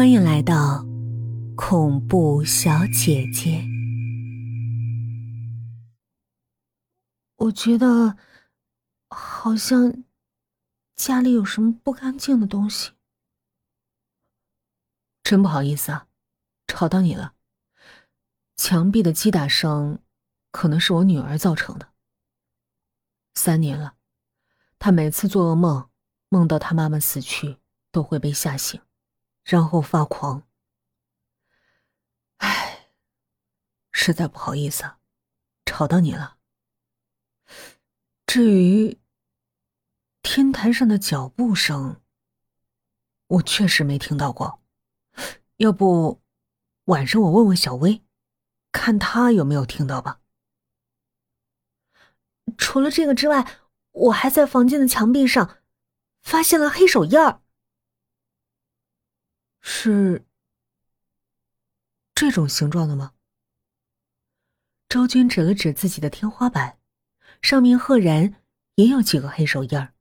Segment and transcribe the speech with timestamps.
[0.00, 0.82] 欢迎来到
[1.54, 3.62] 恐怖小姐姐。
[7.36, 8.16] 我觉得
[9.10, 10.02] 好像
[10.96, 12.92] 家里有什么不干净的东西。
[15.22, 16.06] 真不好意思啊，
[16.66, 17.34] 吵到你了。
[18.56, 19.98] 墙壁的击打声，
[20.50, 21.92] 可能是我女儿造成的。
[23.34, 23.96] 三年了，
[24.78, 25.90] 她每次做噩梦，
[26.30, 27.58] 梦到她妈妈死去，
[27.92, 28.80] 都会被吓醒。
[29.44, 30.46] 然后发狂。
[32.38, 32.88] 唉，
[33.92, 34.84] 实在不好意思，
[35.66, 36.38] 吵到你了。
[38.26, 38.98] 至于
[40.22, 42.00] 天台上的脚步声，
[43.26, 44.62] 我确实没听到过。
[45.56, 46.22] 要不
[46.84, 48.02] 晚上我问问小薇，
[48.72, 50.20] 看她有没有听到吧。
[52.56, 53.46] 除了这个之外，
[53.92, 55.58] 我还在房间的墙壁上
[56.22, 57.42] 发现了黑手印儿。
[59.60, 60.24] 是
[62.14, 63.12] 这种形状的吗？
[64.88, 66.78] 周军指了指自己的天花板，
[67.42, 68.42] 上面赫然
[68.74, 69.94] 也有几个黑手印儿。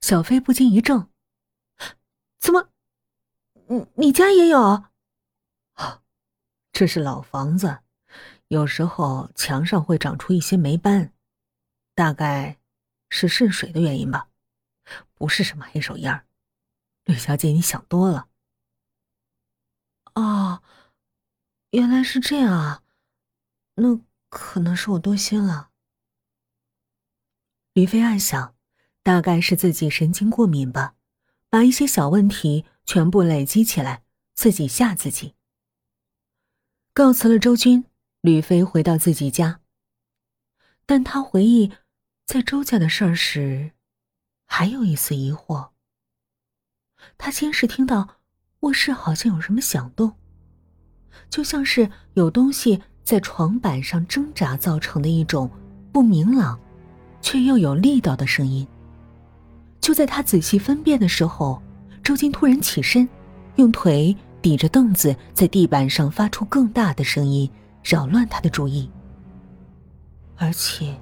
[0.00, 1.08] 小飞不禁一怔
[2.38, 2.68] ：“怎么，
[3.68, 4.60] 你你家也有？”
[5.74, 6.02] 啊，
[6.72, 7.78] 这是老房子，
[8.48, 11.14] 有时候墙上会长出一些霉斑，
[11.94, 12.58] 大概
[13.08, 14.28] 是渗水的原因吧，
[15.14, 16.26] 不是什么黑手印儿。
[17.04, 18.28] 吕小姐，你想多了。
[20.14, 20.62] 哦，
[21.70, 22.82] 原来是这样啊，
[23.76, 25.70] 那可能是我多心了。
[27.72, 28.54] 吕飞暗想，
[29.02, 30.96] 大概是自己神经过敏吧，
[31.48, 34.04] 把一些小问题全部累积起来，
[34.34, 35.34] 自己吓自己。
[36.92, 37.86] 告辞了周军，
[38.20, 39.60] 吕飞回到自己家，
[40.84, 41.72] 但他回忆
[42.26, 43.72] 在周家的事儿时，
[44.44, 45.70] 还有一丝疑惑。
[47.16, 48.21] 他先是听到。
[48.62, 50.12] 卧室好像有什么响动，
[51.28, 55.50] 就像是有东西在床板上挣扎造成的一种
[55.92, 56.58] 不明朗，
[57.20, 58.66] 却又有力道的声音。
[59.80, 61.60] 就在他仔细分辨的时候，
[62.04, 63.08] 周金突然起身，
[63.56, 67.50] 用腿抵着凳子，在地板上发出更大的声音，
[67.82, 68.88] 扰乱他的注意。
[70.36, 70.96] 而且，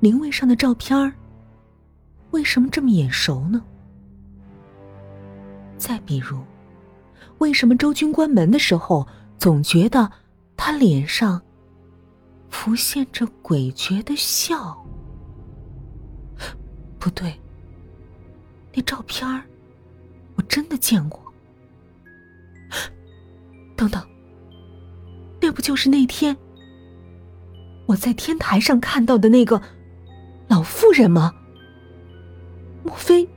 [0.00, 1.14] 灵位上的照片，
[2.32, 3.62] 为什么这么眼熟呢？
[5.78, 6.42] 再比如。
[7.38, 9.06] 为什么周军关门的时候，
[9.38, 10.10] 总觉得
[10.56, 11.40] 他脸上
[12.50, 14.76] 浮现着诡谲的笑？
[16.98, 17.38] 不对，
[18.74, 19.42] 那照片儿
[20.34, 21.22] 我真的见过。
[23.76, 24.02] 等等，
[25.40, 26.36] 那不就是那天
[27.86, 29.60] 我在天台上看到的那个
[30.48, 31.32] 老妇人吗？
[32.82, 33.28] 莫非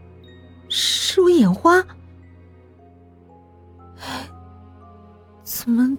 [0.70, 1.86] 是我眼花？
[5.70, 5.96] 怎么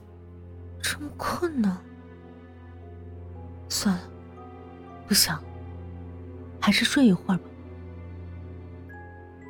[0.83, 1.81] 这么困呢？
[3.69, 4.03] 算了，
[5.07, 5.41] 不想，
[6.59, 7.45] 还是睡一会儿吧。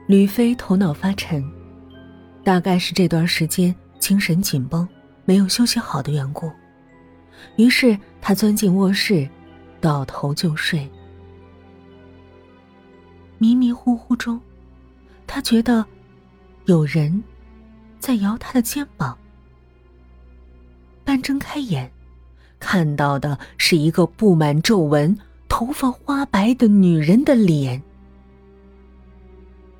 [0.07, 1.43] 吕飞头脑发沉，
[2.45, 4.87] 大概是这段时间精神紧绷，
[5.25, 6.53] 没有休息好的缘故。
[7.57, 9.27] 于是他钻进卧室，
[9.81, 10.87] 倒头就睡。
[13.39, 14.39] 迷迷糊糊中，
[15.27, 15.83] 他觉得
[16.67, 17.25] 有人
[17.99, 19.17] 在摇他的肩膀。
[21.11, 21.91] 半睁开眼，
[22.61, 27.83] 看到的是一个布满皱纹、头发花白的女人的脸。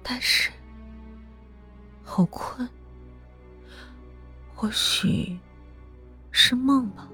[0.03, 0.51] 但是，
[2.03, 2.69] 好困，
[4.57, 5.39] 或许
[6.33, 7.09] 是梦吧。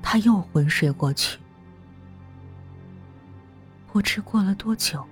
[0.00, 1.38] 他又昏睡过去，
[3.92, 5.04] 不知过了多久，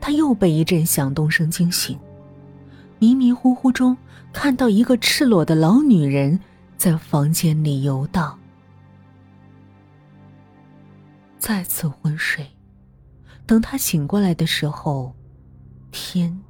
[0.00, 1.96] 他又被一阵响动声惊醒。
[2.98, 3.96] 迷迷糊糊中，
[4.32, 6.40] 看到一个赤裸的老女人
[6.76, 8.38] 在房间里游荡。
[11.38, 12.46] 再次昏睡，
[13.44, 15.14] 等他醒过来的时候，
[15.90, 16.40] 天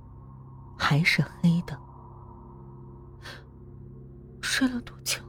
[0.78, 1.76] 还是黑的。
[4.40, 5.20] 睡了多久？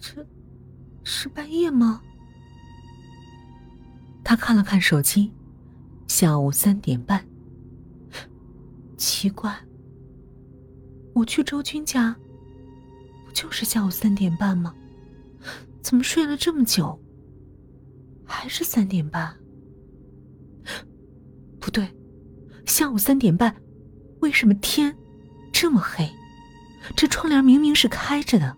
[0.00, 0.26] 这
[1.04, 2.02] 是半夜吗？
[4.24, 5.32] 他看了看手机，
[6.08, 7.24] 下午三点半。
[9.04, 9.54] 奇怪，
[11.12, 12.16] 我去周军家，
[13.26, 14.74] 不就是下午三点半吗？
[15.82, 16.98] 怎么睡了这么久，
[18.24, 19.36] 还是三点半？
[21.60, 21.86] 不对，
[22.64, 23.54] 下午三点半，
[24.20, 24.96] 为什么天
[25.52, 26.08] 这么黑？
[26.96, 28.56] 这窗帘明明是开着的。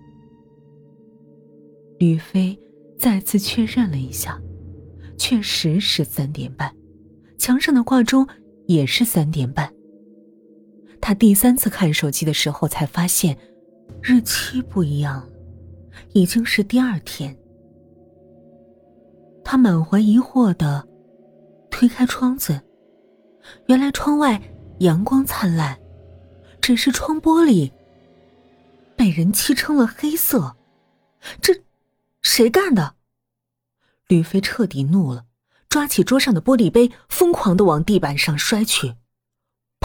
[1.98, 2.56] 吕飞
[2.96, 4.40] 再次确认了一下，
[5.19, 6.72] 确实是三点半，
[7.37, 8.25] 墙上的挂钟
[8.69, 9.72] 也是三点半。
[11.06, 13.38] 他第三次看手机的时候，才发现
[14.03, 15.25] 日期不一样，
[16.14, 17.38] 已经是第二天。
[19.44, 20.85] 他满怀疑惑的
[21.70, 22.61] 推开窗子，
[23.67, 24.43] 原来窗外
[24.81, 25.79] 阳光灿烂，
[26.61, 27.70] 只是窗玻璃
[28.97, 30.56] 被人漆成了黑色。
[31.41, 31.55] 这
[32.20, 32.97] 谁干的？
[34.08, 35.26] 吕飞彻底怒了，
[35.69, 38.97] 抓起桌上的玻璃杯，疯狂的往地板上摔去。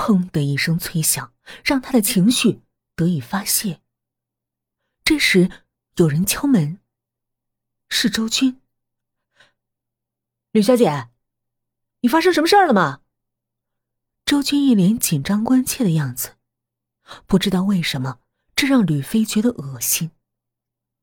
[0.02, 1.32] 砰的一声脆响，
[1.64, 2.64] 让他的情绪
[2.96, 3.82] 得以发泄。
[5.04, 5.52] 这时，
[5.98, 6.80] 有人敲门，
[7.88, 8.60] 是周军。
[10.54, 11.10] 吕小姐，
[12.00, 13.02] 你发生什么事儿了吗？
[14.26, 16.32] 周军一脸紧张关切的样子，
[17.28, 18.22] 不知道为什么，
[18.56, 20.10] 这让吕飞觉得恶心。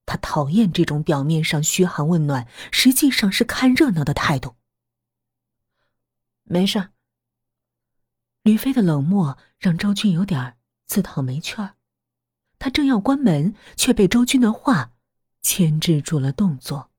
[0.07, 4.57] 他讨厌这种表面上嘘寒问暖，实际上是看热闹的态度。
[6.43, 6.91] 没事。
[8.49, 10.57] 吕飞的冷漠让周军有点
[10.87, 11.75] 自讨没趣儿，
[12.59, 14.95] 他正要关门，却被周军的话
[15.43, 16.91] 牵制住了动作。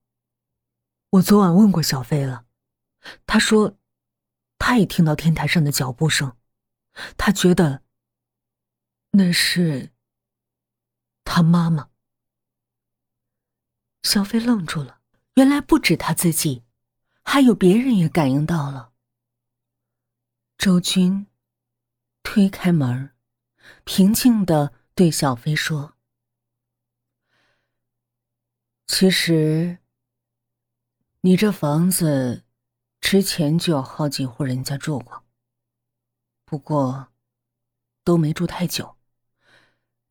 [1.10, 2.44] 我昨晚问过小飞了，
[3.26, 3.76] 他说，
[4.58, 6.36] 他也听到天台上的脚步声，
[7.16, 7.82] 他觉得
[9.10, 9.90] 那是
[11.24, 11.90] 他妈妈。
[14.04, 15.00] 小飞愣住了，
[15.34, 16.62] 原来不止他自己，
[17.24, 18.92] 还有别人也感应到了。
[20.56, 21.26] 周军
[22.32, 23.10] 推开门，
[23.82, 25.96] 平静的对小飞说
[28.86, 29.78] ：“其实。”
[31.22, 32.44] 你这房子
[33.00, 35.24] 之前就有好几户人家住过，
[36.44, 37.08] 不过
[38.04, 38.96] 都没住太久，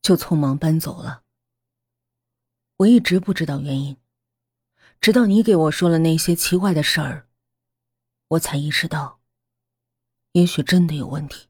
[0.01, 1.23] 就匆忙搬走了。
[2.79, 3.95] 我一直不知道原因，
[4.99, 7.29] 直到你给我说了那些奇怪的事儿，
[8.27, 9.21] 我才意识到，
[10.33, 11.48] 也许真的有问题。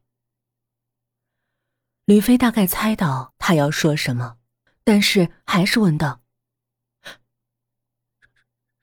[2.04, 4.38] 吕飞大概猜到他要说什么，
[4.82, 6.22] 但是还是问道。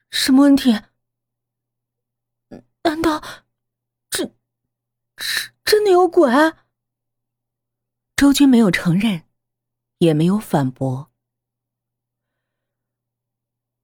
[0.09, 0.71] 什么问题？
[2.83, 3.21] 难道
[4.09, 4.25] 这
[5.15, 6.31] 这真的有鬼？
[8.15, 9.27] 周军没有承认，
[9.97, 11.11] 也没有反驳。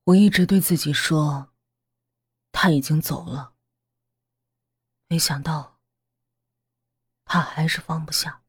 [0.05, 1.53] 我一直对自己说，
[2.51, 3.53] 他已经走了。
[5.07, 5.79] 没想到，
[7.25, 8.42] 他还是放不下。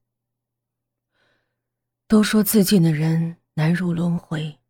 [2.06, 4.60] 都说自尽的人难入轮回。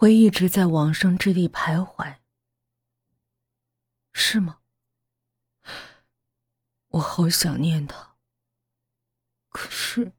[0.00, 2.18] 会一直在往生之地徘徊，
[4.12, 4.60] 是吗？
[6.90, 8.14] 我好想念他，
[9.48, 10.12] 可是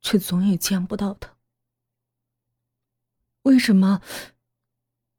[0.00, 1.36] 却总也见不到他。
[3.42, 4.00] 为什么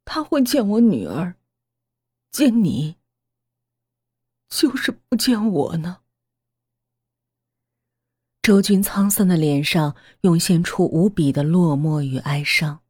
[0.03, 1.35] 他会见我女儿，
[2.31, 2.97] 见你，
[4.49, 6.01] 就是不见我呢？
[8.47, 12.81] 周军沧桑的脸上涌现出无比的落寞与哀伤。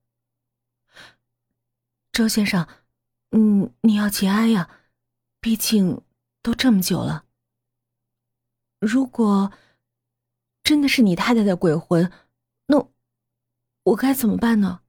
[2.12, 2.68] 周先生，
[3.31, 4.69] 嗯，你要节哀呀，
[5.42, 6.04] 毕竟
[6.44, 7.25] 都这么久了。
[8.80, 9.51] 如果
[10.62, 12.12] 真的是你太太的鬼魂，
[12.68, 12.88] 那
[13.81, 14.81] 我该怎么办呢？